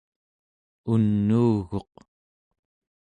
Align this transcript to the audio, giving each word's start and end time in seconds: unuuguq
unuuguq 0.91 1.93